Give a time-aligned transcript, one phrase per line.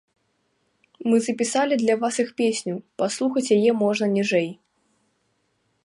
[1.11, 4.49] Мы запісалі для вас іх песню, паслухаць яе можна ніжэй.